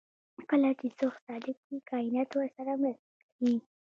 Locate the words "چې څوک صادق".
0.79-1.55